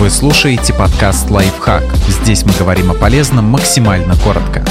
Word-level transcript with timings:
Вы 0.00 0.10
слушаете 0.10 0.74
подкаст 0.74 1.30
«Лайфхак». 1.30 1.84
Здесь 2.08 2.44
мы 2.44 2.52
говорим 2.58 2.90
о 2.90 2.94
полезном 2.94 3.44
максимально 3.44 4.16
коротко. 4.16 4.64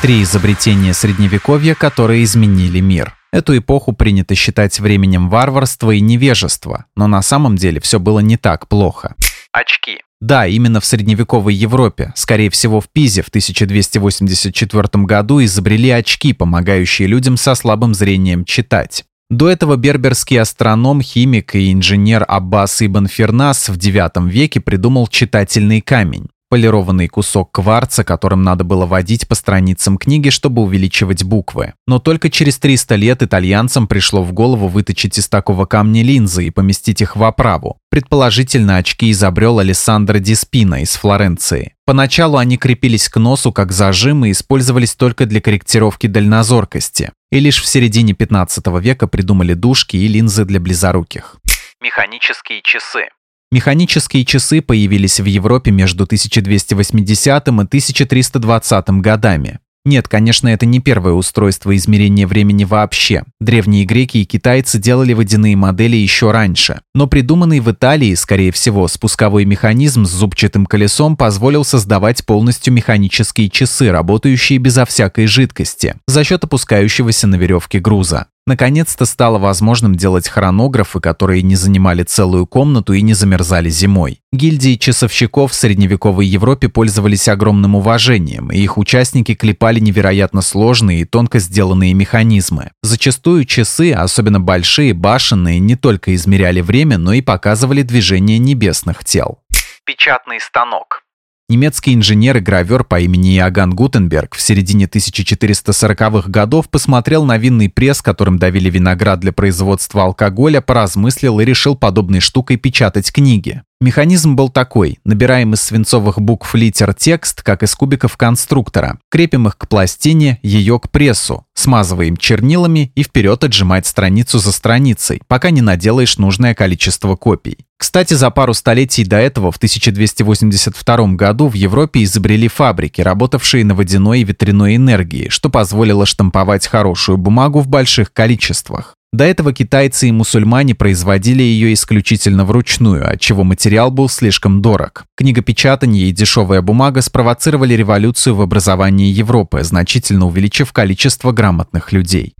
Три 0.00 0.22
изобретения 0.22 0.94
Средневековья, 0.94 1.74
которые 1.74 2.24
изменили 2.24 2.80
мир. 2.80 3.14
Эту 3.32 3.58
эпоху 3.58 3.92
принято 3.92 4.34
считать 4.34 4.80
временем 4.80 5.28
варварства 5.28 5.90
и 5.90 6.00
невежества, 6.00 6.86
но 6.96 7.06
на 7.06 7.20
самом 7.20 7.56
деле 7.56 7.80
все 7.80 8.00
было 8.00 8.20
не 8.20 8.38
так 8.38 8.66
плохо. 8.66 9.14
Очки. 9.52 9.98
Да, 10.22 10.46
именно 10.46 10.80
в 10.80 10.86
средневековой 10.86 11.54
Европе, 11.54 12.14
скорее 12.16 12.48
всего 12.48 12.80
в 12.80 12.88
Пизе 12.88 13.22
в 13.22 13.28
1284 13.28 15.04
году 15.04 15.44
изобрели 15.44 15.90
очки, 15.90 16.32
помогающие 16.32 17.06
людям 17.06 17.36
со 17.36 17.54
слабым 17.54 17.92
зрением 17.92 18.46
читать. 18.46 19.04
До 19.30 19.48
этого 19.48 19.76
берберский 19.76 20.40
астроном, 20.40 21.00
химик 21.00 21.54
и 21.54 21.72
инженер 21.72 22.24
Аббас 22.26 22.82
Ибн 22.82 23.06
Фернас 23.06 23.68
в 23.68 23.76
IX 23.76 24.28
веке 24.28 24.60
придумал 24.60 25.06
читательный 25.06 25.80
камень 25.80 26.26
полированный 26.50 27.08
кусок 27.08 27.52
кварца, 27.52 28.04
которым 28.04 28.42
надо 28.42 28.64
было 28.64 28.84
водить 28.84 29.26
по 29.26 29.34
страницам 29.34 29.96
книги, 29.96 30.28
чтобы 30.28 30.62
увеличивать 30.62 31.24
буквы. 31.24 31.72
Но 31.86 32.00
только 32.00 32.28
через 32.28 32.58
300 32.58 32.96
лет 32.96 33.22
итальянцам 33.22 33.86
пришло 33.86 34.22
в 34.22 34.32
голову 34.32 34.68
выточить 34.68 35.16
из 35.16 35.28
такого 35.28 35.64
камня 35.64 36.02
линзы 36.02 36.46
и 36.46 36.50
поместить 36.50 37.00
их 37.00 37.16
в 37.16 37.24
оправу. 37.24 37.78
Предположительно, 37.88 38.76
очки 38.76 39.10
изобрел 39.12 39.60
Алессандро 39.60 40.18
Диспина 40.18 40.82
из 40.82 40.96
Флоренции. 40.96 41.74
Поначалу 41.86 42.36
они 42.36 42.58
крепились 42.58 43.08
к 43.08 43.16
носу 43.18 43.52
как 43.52 43.72
зажимы 43.72 44.28
и 44.28 44.32
использовались 44.32 44.94
только 44.94 45.26
для 45.26 45.40
корректировки 45.40 46.08
дальнозоркости. 46.08 47.12
И 47.30 47.38
лишь 47.38 47.62
в 47.62 47.66
середине 47.66 48.12
15 48.12 48.66
века 48.80 49.06
придумали 49.06 49.54
дужки 49.54 49.96
и 49.96 50.08
линзы 50.08 50.44
для 50.44 50.58
близоруких. 50.58 51.36
Механические 51.80 52.60
часы. 52.62 53.08
Механические 53.52 54.24
часы 54.24 54.62
появились 54.62 55.18
в 55.18 55.24
Европе 55.24 55.72
между 55.72 56.04
1280 56.04 57.48
и 57.48 57.50
1320 57.50 58.88
годами. 59.00 59.58
Нет, 59.84 60.08
конечно, 60.08 60.46
это 60.46 60.66
не 60.66 60.78
первое 60.78 61.14
устройство 61.14 61.74
измерения 61.74 62.28
времени 62.28 62.64
вообще. 62.64 63.24
Древние 63.40 63.86
греки 63.86 64.18
и 64.18 64.24
китайцы 64.24 64.78
делали 64.78 65.14
водяные 65.14 65.56
модели 65.56 65.96
еще 65.96 66.30
раньше. 66.30 66.80
Но 66.94 67.08
придуманный 67.08 67.58
в 67.60 67.70
Италии, 67.72 68.14
скорее 68.14 68.52
всего, 68.52 68.86
спусковой 68.86 69.46
механизм 69.46 70.04
с 70.04 70.10
зубчатым 70.10 70.66
колесом 70.66 71.16
позволил 71.16 71.64
создавать 71.64 72.24
полностью 72.26 72.74
механические 72.74 73.48
часы, 73.48 73.90
работающие 73.90 74.58
безо 74.58 74.84
всякой 74.84 75.26
жидкости, 75.26 75.96
за 76.06 76.22
счет 76.22 76.44
опускающегося 76.44 77.26
на 77.26 77.34
веревке 77.34 77.80
груза. 77.80 78.26
Наконец-то 78.46 79.04
стало 79.04 79.38
возможным 79.38 79.94
делать 79.94 80.28
хронографы, 80.28 81.00
которые 81.00 81.42
не 81.42 81.54
занимали 81.54 82.02
целую 82.02 82.46
комнату 82.46 82.92
и 82.92 83.02
не 83.02 83.14
замерзали 83.14 83.68
зимой. 83.68 84.20
Гильдии 84.32 84.76
часовщиков 84.76 85.52
в 85.52 85.54
средневековой 85.54 86.26
Европе 86.26 86.68
пользовались 86.68 87.28
огромным 87.28 87.76
уважением, 87.76 88.50
и 88.50 88.58
их 88.58 88.78
участники 88.78 89.34
клепали 89.34 89.78
невероятно 89.78 90.40
сложные 90.40 91.02
и 91.02 91.04
тонко 91.04 91.38
сделанные 91.38 91.94
механизмы. 91.94 92.70
Зачастую 92.82 93.44
часы, 93.44 93.92
особенно 93.92 94.40
большие, 94.40 94.94
башенные, 94.94 95.58
не 95.58 95.76
только 95.76 96.14
измеряли 96.14 96.60
время, 96.60 96.98
но 96.98 97.12
и 97.12 97.20
показывали 97.20 97.82
движение 97.82 98.38
небесных 98.38 99.04
тел. 99.04 99.38
Печатный 99.84 100.40
станок. 100.40 101.02
Немецкий 101.50 101.94
инженер 101.94 102.36
и 102.36 102.40
гравер 102.40 102.84
по 102.84 103.00
имени 103.00 103.36
Иоганн 103.36 103.74
Гутенберг 103.74 104.36
в 104.36 104.40
середине 104.40 104.84
1440-х 104.84 106.30
годов 106.30 106.68
посмотрел 106.70 107.24
на 107.24 107.38
винный 107.38 107.68
пресс, 107.68 108.02
которым 108.02 108.38
давили 108.38 108.70
виноград 108.70 109.18
для 109.18 109.32
производства 109.32 110.04
алкоголя, 110.04 110.60
поразмыслил 110.60 111.40
и 111.40 111.44
решил 111.44 111.74
подобной 111.74 112.20
штукой 112.20 112.56
печатать 112.56 113.12
книги. 113.12 113.62
Механизм 113.82 114.36
был 114.36 114.50
такой. 114.50 114.98
Набираем 115.04 115.54
из 115.54 115.62
свинцовых 115.62 116.20
букв 116.20 116.54
литер 116.54 116.92
текст, 116.92 117.40
как 117.40 117.62
из 117.62 117.74
кубиков 117.74 118.18
конструктора. 118.18 118.98
Крепим 119.10 119.48
их 119.48 119.56
к 119.56 119.68
пластине, 119.68 120.38
ее 120.42 120.78
к 120.78 120.90
прессу. 120.90 121.46
Смазываем 121.54 122.18
чернилами 122.18 122.92
и 122.94 123.02
вперед 123.02 123.42
отжимать 123.42 123.86
страницу 123.86 124.38
за 124.38 124.52
страницей, 124.52 125.22
пока 125.26 125.48
не 125.48 125.62
наделаешь 125.62 126.18
нужное 126.18 126.54
количество 126.54 127.16
копий. 127.16 127.56
Кстати, 127.78 128.12
за 128.12 128.28
пару 128.28 128.52
столетий 128.52 129.06
до 129.06 129.16
этого, 129.16 129.50
в 129.50 129.56
1282 129.56 131.14
году, 131.14 131.48
в 131.48 131.54
Европе 131.54 132.02
изобрели 132.02 132.48
фабрики, 132.48 133.00
работавшие 133.00 133.64
на 133.64 133.74
водяной 133.74 134.20
и 134.20 134.24
ветряной 134.24 134.76
энергии, 134.76 135.30
что 135.30 135.48
позволило 135.48 136.04
штамповать 136.04 136.66
хорошую 136.66 137.16
бумагу 137.16 137.60
в 137.60 137.68
больших 137.68 138.12
количествах. 138.12 138.98
До 139.12 139.24
этого 139.24 139.52
китайцы 139.52 140.08
и 140.08 140.12
мусульмане 140.12 140.76
производили 140.76 141.42
ее 141.42 141.72
исключительно 141.72 142.44
вручную, 142.44 143.10
отчего 143.10 143.42
материал 143.42 143.90
был 143.90 144.08
слишком 144.08 144.62
дорог. 144.62 145.04
Книгопечатание 145.16 146.08
и 146.08 146.12
дешевая 146.12 146.62
бумага 146.62 147.02
спровоцировали 147.02 147.74
революцию 147.74 148.36
в 148.36 148.40
образовании 148.40 149.10
Европы, 149.12 149.64
значительно 149.64 150.26
увеличив 150.26 150.72
количество 150.72 151.32
грамотных 151.32 151.90
людей. 151.90 152.34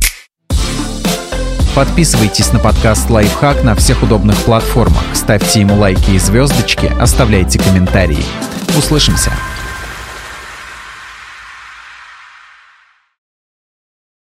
Подписывайтесь 1.74 2.52
на 2.52 2.60
подкаст 2.60 3.10
«Лайфхак» 3.10 3.64
на 3.64 3.74
всех 3.74 4.04
удобных 4.04 4.36
платформах, 4.44 5.04
ставьте 5.12 5.60
ему 5.60 5.74
лайки 5.74 6.12
и 6.12 6.18
звездочки, 6.18 6.86
оставляйте 7.00 7.58
комментарии. 7.58 8.24
Услышимся! 8.78 9.32